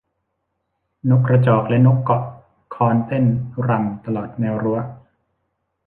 [1.09, 2.23] นกกระจอกและนกเกาะ
[2.75, 3.25] คอนเต้น
[3.67, 4.79] รำตลอดแนวรั้ว